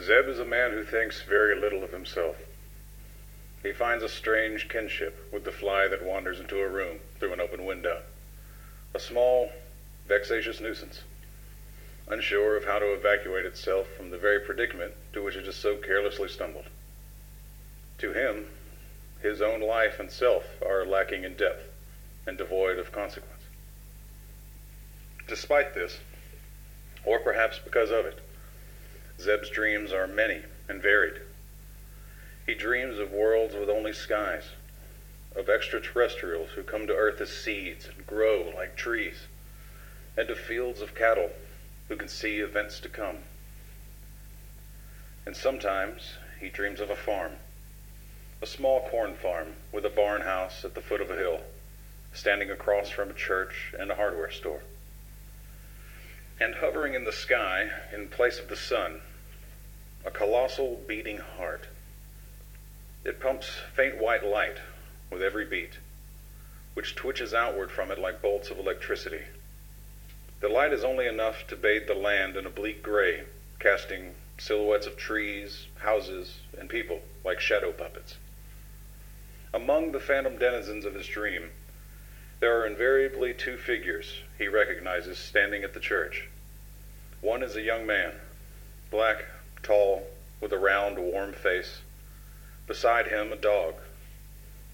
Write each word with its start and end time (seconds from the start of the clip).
Zeb 0.00 0.28
is 0.28 0.38
a 0.38 0.46
man 0.46 0.70
who 0.70 0.82
thinks 0.82 1.20
very 1.20 1.54
little 1.54 1.84
of 1.84 1.92
himself. 1.92 2.36
He 3.62 3.72
finds 3.72 4.02
a 4.02 4.08
strange 4.08 4.68
kinship 4.68 5.30
with 5.30 5.44
the 5.44 5.52
fly 5.52 5.88
that 5.88 6.02
wanders 6.02 6.40
into 6.40 6.60
a 6.62 6.68
room 6.68 7.00
through 7.18 7.34
an 7.34 7.40
open 7.40 7.66
window. 7.66 8.02
A 8.94 8.98
small, 8.98 9.52
vexatious 10.06 10.58
nuisance, 10.58 11.02
unsure 12.08 12.56
of 12.56 12.64
how 12.64 12.78
to 12.78 12.94
evacuate 12.94 13.44
itself 13.44 13.88
from 13.94 14.10
the 14.10 14.16
very 14.16 14.40
predicament 14.40 14.94
to 15.12 15.22
which 15.22 15.36
it 15.36 15.44
has 15.44 15.56
so 15.56 15.76
carelessly 15.76 16.28
stumbled. 16.28 16.66
To 17.98 18.14
him, 18.14 18.48
his 19.20 19.42
own 19.42 19.60
life 19.60 20.00
and 20.00 20.10
self 20.10 20.62
are 20.62 20.86
lacking 20.86 21.24
in 21.24 21.34
depth 21.34 21.70
and 22.26 22.38
devoid 22.38 22.78
of 22.78 22.90
consequence. 22.90 23.42
Despite 25.28 25.74
this, 25.74 25.98
or 27.04 27.18
perhaps 27.18 27.58
because 27.58 27.90
of 27.90 28.06
it, 28.06 28.18
Zeb's 29.20 29.50
dreams 29.50 29.92
are 29.92 30.06
many 30.06 30.42
and 30.66 30.80
varied. 30.80 31.20
He 32.46 32.54
dreams 32.54 32.98
of 32.98 33.12
worlds 33.12 33.54
with 33.54 33.68
only 33.68 33.92
skies, 33.92 34.44
of 35.36 35.50
extraterrestrials 35.50 36.50
who 36.50 36.62
come 36.62 36.86
to 36.86 36.96
Earth 36.96 37.20
as 37.20 37.30
seeds 37.30 37.86
and 37.86 38.06
grow 38.06 38.50
like 38.56 38.76
trees, 38.76 39.26
and 40.16 40.30
of 40.30 40.38
fields 40.38 40.80
of 40.80 40.94
cattle 40.94 41.30
who 41.88 41.96
can 41.96 42.08
see 42.08 42.40
events 42.40 42.80
to 42.80 42.88
come. 42.88 43.18
And 45.26 45.36
sometimes 45.36 46.14
he 46.40 46.48
dreams 46.48 46.80
of 46.80 46.88
a 46.88 46.96
farm, 46.96 47.32
a 48.40 48.46
small 48.46 48.88
corn 48.88 49.14
farm 49.14 49.54
with 49.70 49.84
a 49.84 49.90
barn 49.90 50.22
house 50.22 50.64
at 50.64 50.74
the 50.74 50.80
foot 50.80 51.02
of 51.02 51.10
a 51.10 51.16
hill, 51.16 51.42
standing 52.14 52.50
across 52.50 52.88
from 52.88 53.10
a 53.10 53.14
church 53.14 53.74
and 53.78 53.90
a 53.90 53.96
hardware 53.96 54.30
store. 54.30 54.62
And 56.40 56.54
hovering 56.54 56.94
in 56.94 57.04
the 57.04 57.12
sky, 57.12 57.68
in 57.92 58.08
place 58.08 58.38
of 58.38 58.48
the 58.48 58.56
sun, 58.56 59.02
a 60.04 60.10
colossal 60.10 60.80
beating 60.86 61.18
heart. 61.18 61.66
It 63.04 63.20
pumps 63.20 63.60
faint 63.74 63.98
white 64.00 64.24
light 64.24 64.58
with 65.10 65.22
every 65.22 65.44
beat, 65.44 65.78
which 66.74 66.94
twitches 66.94 67.34
outward 67.34 67.70
from 67.70 67.90
it 67.90 67.98
like 67.98 68.22
bolts 68.22 68.50
of 68.50 68.58
electricity. 68.58 69.24
The 70.40 70.48
light 70.48 70.72
is 70.72 70.84
only 70.84 71.06
enough 71.06 71.46
to 71.48 71.56
bathe 71.56 71.86
the 71.86 71.94
land 71.94 72.36
in 72.36 72.46
a 72.46 72.50
bleak 72.50 72.82
gray, 72.82 73.24
casting 73.58 74.14
silhouettes 74.38 74.86
of 74.86 74.96
trees, 74.96 75.66
houses, 75.80 76.38
and 76.58 76.70
people 76.70 77.02
like 77.24 77.40
shadow 77.40 77.72
puppets. 77.72 78.16
Among 79.52 79.92
the 79.92 80.00
phantom 80.00 80.38
denizens 80.38 80.86
of 80.86 80.94
his 80.94 81.06
dream, 81.06 81.50
there 82.38 82.58
are 82.58 82.66
invariably 82.66 83.34
two 83.34 83.58
figures 83.58 84.22
he 84.38 84.48
recognizes 84.48 85.18
standing 85.18 85.62
at 85.62 85.74
the 85.74 85.80
church. 85.80 86.28
One 87.20 87.42
is 87.42 87.54
a 87.54 87.60
young 87.60 87.86
man, 87.86 88.12
black, 88.90 89.26
tall, 89.62 90.06
with 90.40 90.52
a 90.52 90.58
round, 90.58 90.98
warm 90.98 91.32
face. 91.32 91.80
Beside 92.66 93.08
him, 93.08 93.32
a 93.32 93.36
dog, 93.36 93.74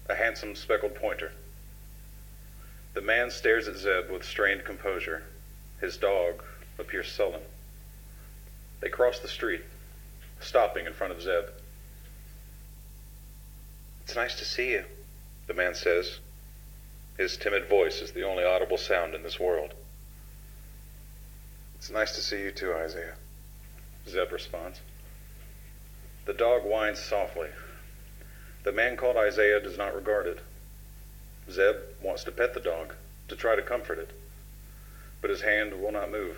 a 0.09 0.15
handsome 0.15 0.55
speckled 0.55 0.95
pointer. 0.95 1.31
The 2.93 3.01
man 3.01 3.29
stares 3.29 3.67
at 3.67 3.75
Zeb 3.75 4.09
with 4.09 4.23
strained 4.23 4.65
composure. 4.65 5.23
His 5.81 5.97
dog 5.97 6.43
appears 6.79 7.11
sullen. 7.11 7.41
They 8.79 8.89
cross 8.89 9.19
the 9.19 9.27
street, 9.27 9.63
stopping 10.39 10.85
in 10.85 10.93
front 10.93 11.13
of 11.13 11.21
Zeb. 11.21 11.45
It's 14.03 14.15
nice 14.15 14.35
to 14.39 14.45
see 14.45 14.71
you, 14.71 14.85
the 15.47 15.53
man 15.53 15.75
says. 15.75 16.19
His 17.17 17.35
timid 17.35 17.67
voice 17.67 18.01
is 18.01 18.11
the 18.11 18.23
only 18.23 18.43
audible 18.43 18.77
sound 18.77 19.15
in 19.15 19.23
this 19.23 19.39
world. 19.39 19.73
It's 21.75 21.89
nice 21.89 22.15
to 22.15 22.21
see 22.21 22.41
you 22.41 22.51
too, 22.51 22.73
Isaiah. 22.73 23.15
Zeb 24.07 24.31
responds. 24.31 24.79
The 26.25 26.33
dog 26.33 26.63
whines 26.63 26.99
softly. 26.99 27.49
The 28.63 28.71
man 28.71 28.97
called 28.97 29.17
Isaiah 29.17 29.59
does 29.59 29.77
not 29.77 29.95
regard 29.95 30.27
it. 30.27 30.39
Zeb 31.49 31.75
wants 32.01 32.23
to 32.25 32.31
pet 32.31 32.53
the 32.53 32.59
dog, 32.59 32.93
to 33.27 33.35
try 33.35 33.55
to 33.55 33.61
comfort 33.61 33.99
it, 33.99 34.11
but 35.21 35.29
his 35.29 35.41
hand 35.41 35.81
will 35.81 35.91
not 35.91 36.11
move. 36.11 36.37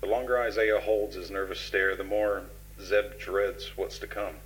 The 0.00 0.06
longer 0.06 0.38
Isaiah 0.38 0.80
holds 0.80 1.14
his 1.14 1.30
nervous 1.30 1.60
stare, 1.60 1.94
the 1.96 2.04
more 2.04 2.44
Zeb 2.80 3.18
dreads 3.18 3.76
what's 3.76 3.98
to 3.98 4.06
come. 4.06 4.36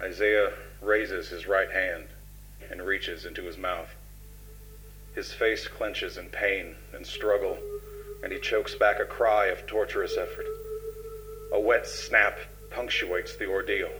Isaiah 0.00 0.52
raises 0.80 1.28
his 1.28 1.46
right 1.46 1.70
hand 1.70 2.08
and 2.70 2.86
reaches 2.86 3.24
into 3.24 3.44
his 3.44 3.56
mouth. 3.56 3.94
His 5.14 5.32
face 5.32 5.68
clenches 5.68 6.16
in 6.16 6.30
pain 6.30 6.76
and 6.92 7.06
struggle 7.06 7.58
and 8.22 8.32
he 8.32 8.38
chokes 8.38 8.74
back 8.74 9.00
a 9.00 9.04
cry 9.04 9.46
of 9.46 9.66
torturous 9.66 10.16
effort. 10.16 10.46
A 11.52 11.60
wet 11.60 11.86
snap 11.86 12.38
punctuates 12.70 13.36
the 13.36 13.46
ordeal, 13.46 13.90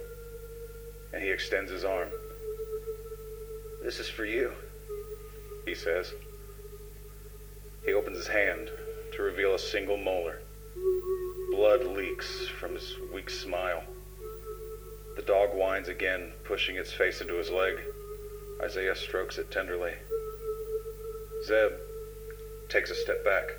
and 1.12 1.22
he 1.22 1.30
extends 1.30 1.70
his 1.70 1.84
arm. 1.84 2.08
This 3.82 3.98
is 3.98 4.08
for 4.08 4.24
you, 4.24 4.52
he 5.66 5.74
says. 5.74 6.12
He 7.84 7.92
opens 7.92 8.16
his 8.16 8.28
hand 8.28 8.70
to 9.14 9.22
reveal 9.22 9.54
a 9.54 9.58
single 9.58 9.96
molar. 9.96 10.40
Blood 11.50 11.84
leaks 11.84 12.48
from 12.48 12.74
his 12.74 12.94
weak 13.12 13.28
smile. 13.28 13.82
The 15.16 15.22
dog 15.22 15.50
whines 15.50 15.88
again, 15.88 16.32
pushing 16.44 16.76
its 16.76 16.92
face 16.92 17.20
into 17.20 17.34
his 17.34 17.50
leg. 17.50 17.74
Isaiah 18.62 18.96
strokes 18.96 19.36
it 19.36 19.50
tenderly. 19.50 19.92
Zeb 21.44 21.72
takes 22.68 22.90
a 22.90 22.94
step 22.94 23.24
back. 23.24 23.50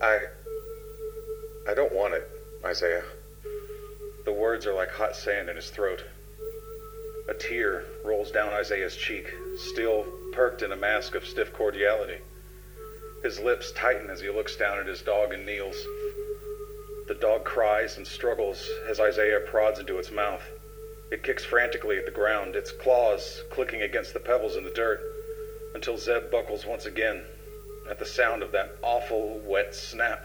I. 0.00 0.20
I 1.66 1.74
don't 1.74 1.92
want 1.92 2.14
it, 2.14 2.24
Isaiah. 2.64 3.02
The 4.24 4.32
words 4.32 4.64
are 4.64 4.72
like 4.72 4.90
hot 4.90 5.16
sand 5.16 5.48
in 5.48 5.56
his 5.56 5.70
throat. 5.70 6.04
A 7.28 7.34
tear 7.34 7.84
rolls 8.04 8.30
down 8.30 8.52
Isaiah's 8.52 8.94
cheek, 8.94 9.34
still 9.56 10.06
perked 10.32 10.62
in 10.62 10.70
a 10.70 10.76
mask 10.76 11.16
of 11.16 11.26
stiff 11.26 11.52
cordiality. 11.52 12.18
His 13.24 13.40
lips 13.40 13.72
tighten 13.72 14.08
as 14.08 14.20
he 14.20 14.30
looks 14.30 14.54
down 14.54 14.78
at 14.78 14.86
his 14.86 15.02
dog 15.02 15.32
and 15.32 15.44
kneels. 15.44 15.76
The 17.08 17.18
dog 17.20 17.44
cries 17.44 17.96
and 17.96 18.06
struggles 18.06 18.70
as 18.88 19.00
Isaiah 19.00 19.40
prods 19.40 19.80
into 19.80 19.98
its 19.98 20.12
mouth. 20.12 20.44
It 21.10 21.24
kicks 21.24 21.44
frantically 21.44 21.98
at 21.98 22.04
the 22.04 22.12
ground, 22.12 22.54
its 22.54 22.70
claws 22.70 23.42
clicking 23.50 23.82
against 23.82 24.12
the 24.12 24.20
pebbles 24.20 24.54
in 24.54 24.62
the 24.62 24.70
dirt, 24.70 25.00
until 25.74 25.98
Zeb 25.98 26.30
buckles 26.30 26.64
once 26.64 26.86
again 26.86 27.24
at 27.88 27.98
the 27.98 28.06
sound 28.06 28.42
of 28.42 28.52
that 28.52 28.76
awful 28.82 29.40
wet 29.44 29.74
snap. 29.74 30.24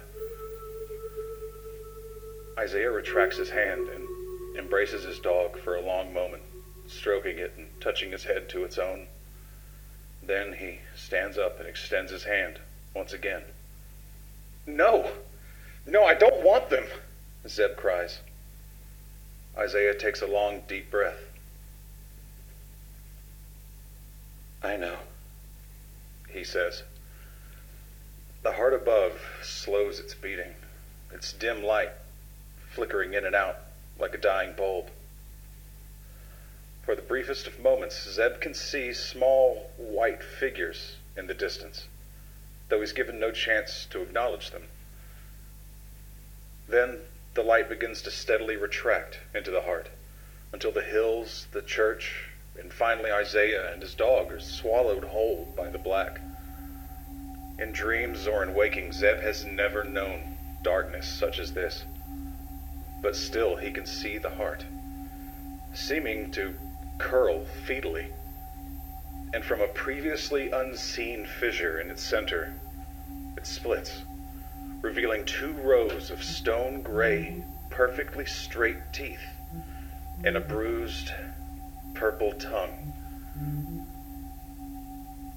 Isaiah 2.58 2.92
retracts 2.92 3.38
his 3.38 3.50
hand 3.50 3.88
and 3.88 4.08
embraces 4.58 5.04
his 5.04 5.20
dog 5.20 5.58
for 5.60 5.76
a 5.76 5.82
long 5.82 6.14
moment, 6.14 6.44
stroking 6.88 7.38
it 7.38 7.54
and 7.58 7.68
touching 7.82 8.12
his 8.12 8.24
head 8.24 8.50
to 8.50 8.64
its 8.64 8.78
own. 8.78 9.08
Then 10.22 10.54
he 10.54 10.80
stands 10.96 11.38
up 11.38 11.60
and 11.60 11.68
extends 11.68 12.12
his 12.12 12.24
hand 12.24 12.60
once 12.94 13.14
again. 13.14 13.44
No! 14.66 15.12
No, 15.86 16.06
I 16.06 16.14
don't 16.14 16.44
want 16.44 16.70
them! 16.70 16.86
Zeb 17.48 17.76
cries. 17.76 18.20
Isaiah 19.58 19.94
takes 19.94 20.22
a 20.22 20.28
long, 20.28 20.62
deep 20.68 20.90
breath. 20.90 21.20
I 24.62 24.78
know, 24.78 24.98
he 26.30 26.44
says. 26.44 26.84
The 28.44 28.52
heart 28.52 28.74
above 28.74 29.22
slows 29.42 30.02
its 30.02 30.14
beating, 30.16 30.56
its 31.14 31.32
dim 31.32 31.64
light 31.64 31.94
flickering 32.72 33.14
in 33.14 33.24
and 33.26 33.34
out 33.34 33.62
like 33.98 34.14
a 34.14 34.18
dying 34.18 34.52
bulb. 34.52 34.90
For 36.84 36.94
the 36.94 37.02
briefest 37.02 37.48
of 37.48 37.58
moments, 37.58 38.04
Zeb 38.04 38.42
can 38.42 38.54
see 38.54 38.92
small 38.92 39.72
white 39.78 40.22
figures 40.22 40.98
in 41.16 41.28
the 41.28 41.34
distance, 41.34 41.88
though 42.68 42.82
he's 42.82 42.92
given 42.92 43.18
no 43.18 43.32
chance 43.32 43.86
to 43.86 44.02
acknowledge 44.02 44.50
them. 44.52 44.68
Then 46.68 47.00
the 47.36 47.44
light 47.44 47.70
begins 47.70 48.02
to 48.02 48.12
steadily 48.12 48.58
retract 48.58 49.20
into 49.34 49.52
the 49.52 49.62
heart 49.62 49.88
until 50.52 50.74
the 50.74 50.84
hills, 50.84 51.48
the 51.54 51.62
church, 51.62 52.26
and 52.60 52.74
finally 52.74 53.10
Isaiah 53.10 53.72
and 53.72 53.82
his 53.82 53.96
dog 53.96 54.34
are 54.34 54.42
swallowed 54.42 55.06
whole 55.06 55.48
by 55.56 55.70
the 55.70 55.78
black. 55.78 56.20
In 57.60 57.72
dreams 57.72 58.28
or 58.28 58.44
in 58.44 58.54
waking, 58.54 58.92
Zeb 58.92 59.20
has 59.20 59.46
never 59.46 59.84
known 59.84 60.38
darkness 60.64 61.08
such 61.08 61.40
as 61.40 61.54
this. 61.54 61.86
But 63.02 63.16
still 63.16 63.56
he 63.56 63.72
can 63.72 63.86
see 63.86 64.18
the 64.18 64.30
heart, 64.30 64.66
seeming 65.74 66.32
to 66.32 66.56
curl 66.98 67.46
fetally. 67.66 68.08
And 69.34 69.44
from 69.44 69.62
a 69.62 69.68
previously 69.68 70.52
unseen 70.52 71.26
fissure 71.26 71.80
in 71.80 71.90
its 71.90 72.04
center, 72.04 72.54
it 73.36 73.46
splits, 73.46 74.04
revealing 74.82 75.26
two 75.26 75.54
rows 75.54 76.12
of 76.12 76.24
stone 76.24 76.82
gray, 76.82 77.44
perfectly 77.70 78.26
straight 78.26 78.78
teeth 78.92 79.26
and 80.24 80.38
a 80.38 80.40
bruised, 80.40 81.12
purple 81.94 82.32
tongue. 82.34 82.94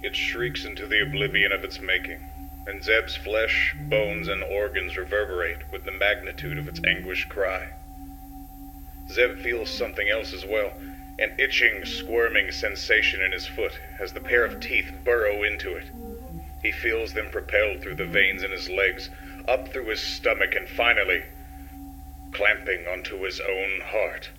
It 0.06 0.14
shrieks 0.14 0.64
into 0.64 0.86
the 0.86 1.02
oblivion 1.02 1.50
of 1.50 1.64
its 1.64 1.80
making, 1.80 2.20
and 2.64 2.80
Zeb's 2.80 3.16
flesh, 3.16 3.74
bones, 3.90 4.28
and 4.28 4.40
organs 4.44 4.96
reverberate 4.96 5.68
with 5.72 5.84
the 5.84 5.90
magnitude 5.90 6.58
of 6.58 6.68
its 6.68 6.80
anguished 6.84 7.28
cry. 7.28 7.70
Zeb 9.10 9.38
feels 9.40 9.68
something 9.68 10.08
else 10.08 10.32
as 10.32 10.44
well 10.44 10.80
an 11.18 11.34
itching, 11.40 11.84
squirming 11.84 12.52
sensation 12.52 13.20
in 13.20 13.32
his 13.32 13.48
foot 13.48 13.80
as 13.98 14.12
the 14.12 14.20
pair 14.20 14.44
of 14.44 14.60
teeth 14.60 14.92
burrow 15.04 15.42
into 15.42 15.74
it. 15.74 15.90
He 16.62 16.70
feels 16.70 17.14
them 17.14 17.28
propelled 17.28 17.82
through 17.82 17.96
the 17.96 18.06
veins 18.06 18.44
in 18.44 18.52
his 18.52 18.70
legs, 18.70 19.10
up 19.48 19.72
through 19.72 19.88
his 19.88 19.98
stomach, 20.00 20.54
and 20.54 20.68
finally 20.68 21.24
clamping 22.30 22.86
onto 22.86 23.24
his 23.24 23.40
own 23.40 23.80
heart. 23.80 24.30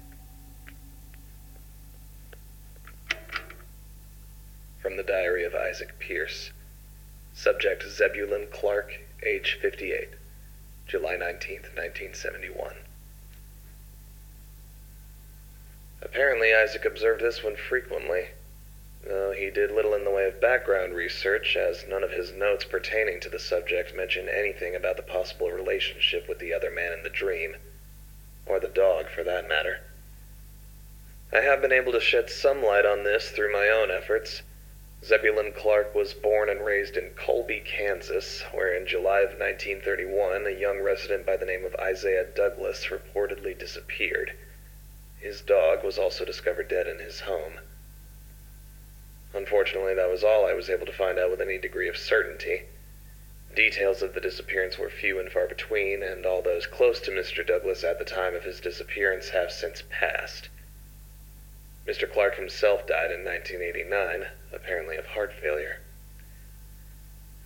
From 4.88 4.96
the 4.96 5.04
Diary 5.04 5.44
of 5.44 5.54
Isaac 5.54 6.00
Pierce. 6.00 6.52
Subject 7.34 7.84
Zebulon 7.84 8.48
Clark, 8.50 9.02
age 9.22 9.60
58. 9.62 10.12
July 10.88 11.18
19, 11.18 11.56
1971. 11.76 12.74
Apparently, 16.02 16.54
Isaac 16.54 16.86
observed 16.86 17.22
this 17.22 17.44
one 17.44 17.58
frequently, 17.58 18.30
though 19.04 19.34
he 19.34 19.50
did 19.50 19.72
little 19.72 19.94
in 19.94 20.06
the 20.06 20.10
way 20.10 20.26
of 20.26 20.40
background 20.40 20.96
research, 20.96 21.58
as 21.58 21.86
none 21.86 22.02
of 22.02 22.12
his 22.12 22.32
notes 22.32 22.64
pertaining 22.64 23.20
to 23.20 23.30
the 23.30 23.40
subject 23.40 23.94
mention 23.94 24.30
anything 24.30 24.74
about 24.74 24.96
the 24.96 25.04
possible 25.04 25.52
relationship 25.52 26.30
with 26.30 26.40
the 26.40 26.54
other 26.54 26.72
man 26.72 26.94
in 26.94 27.04
the 27.04 27.10
dream, 27.10 27.58
or 28.46 28.58
the 28.58 28.70
dog 28.70 29.10
for 29.10 29.26
that 29.26 29.50
matter. 29.50 29.82
I 31.34 31.42
have 31.42 31.62
been 31.62 31.74
able 31.74 31.92
to 31.92 32.00
shed 32.00 32.30
some 32.30 32.64
light 32.64 32.86
on 32.86 33.04
this 33.04 33.32
through 33.32 33.52
my 33.52 33.68
own 33.68 33.92
efforts. 33.92 34.44
Zebulon 35.06 35.52
Clark 35.52 35.94
was 35.94 36.16
born 36.16 36.50
and 36.50 36.66
raised 36.66 36.98
in 36.98 37.12
Colby, 37.14 37.60
Kansas, 37.60 38.42
where 38.52 38.74
in 38.74 38.88
July 38.88 39.20
of 39.20 39.40
1931 39.40 40.48
a 40.48 40.50
young 40.50 40.80
resident 40.80 41.24
by 41.24 41.38
the 41.38 41.46
name 41.46 41.66
of 41.66 41.76
Isaiah 41.76 42.24
Douglas 42.24 42.88
reportedly 42.88 43.56
disappeared. 43.56 44.32
His 45.20 45.42
dog 45.42 45.84
was 45.84 46.00
also 46.00 46.26
discovered 46.26 46.68
dead 46.68 46.88
in 46.88 46.98
his 46.98 47.20
home. 47.20 47.60
Unfortunately, 49.36 49.94
that 49.94 50.10
was 50.10 50.24
all 50.24 50.48
I 50.48 50.54
was 50.54 50.68
able 50.68 50.88
to 50.88 50.92
find 50.92 51.20
out 51.20 51.30
with 51.30 51.42
any 51.42 51.60
degree 51.60 51.88
of 51.88 51.96
certainty. 51.96 52.64
Details 53.54 54.02
of 54.02 54.16
the 54.16 54.20
disappearance 54.20 54.80
were 54.80 54.90
few 54.90 55.20
and 55.20 55.32
far 55.32 55.46
between, 55.46 56.02
and 56.02 56.26
all 56.26 56.42
those 56.42 56.66
close 56.66 57.00
to 57.02 57.12
Mr. 57.12 57.46
Douglas 57.46 57.84
at 57.84 58.00
the 58.00 58.04
time 58.04 58.34
of 58.34 58.46
his 58.46 58.60
disappearance 58.60 59.30
have 59.30 59.52
since 59.52 59.84
passed. 59.92 60.50
Mr. 61.86 62.12
Clark 62.12 62.34
himself 62.38 62.88
died 62.88 63.12
in 63.12 63.24
1989, 63.24 64.30
apparently 64.52 64.98
of 64.98 65.06
heart 65.06 65.34
failure. 65.34 65.80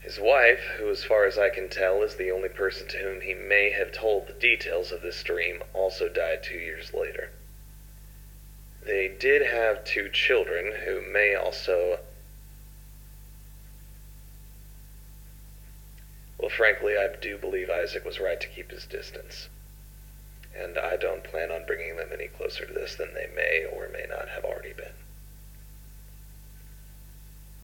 His 0.02 0.20
wife, 0.20 0.64
who, 0.78 0.90
as 0.90 1.04
far 1.04 1.26
as 1.26 1.38
I 1.38 1.50
can 1.50 1.70
tell, 1.70 2.02
is 2.02 2.16
the 2.16 2.32
only 2.32 2.50
person 2.50 2.88
to 2.88 2.98
whom 2.98 3.22
he 3.22 3.36
may 3.36 3.70
have 3.70 3.92
told 3.92 4.26
the 4.28 4.34
details 4.34 4.92
of 4.92 5.02
this 5.02 5.22
dream, 5.22 5.64
also 5.74 6.10
died 6.10 6.42
two 6.42 6.58
years 6.58 6.92
later. 6.94 7.30
They 8.84 9.08
did 9.08 9.44
have 9.44 9.86
two 9.86 10.10
children 10.10 10.74
who 10.86 11.02
may 11.02 11.36
also. 11.36 12.00
Well, 16.40 16.50
frankly, 16.50 16.98
I 16.98 17.16
do 17.22 17.38
believe 17.38 17.70
Isaac 17.70 18.04
was 18.04 18.20
right 18.20 18.42
to 18.42 18.48
keep 18.48 18.72
his 18.72 18.88
distance. 18.88 19.50
And 20.56 20.80
I 20.80 20.98
don't 20.98 21.24
plan 21.24 21.52
on 21.52 21.68
bringing 21.68 21.98
them 21.98 22.10
any 22.12 22.28
closer 22.28 22.66
to 22.66 22.74
this 22.74 22.96
than 22.96 23.14
they 23.14 23.28
may 23.36 23.66
or 23.66 23.88
may 23.88 24.08
not 24.10 24.30
have 24.30 24.44
already 24.44 24.74
been. 24.74 24.96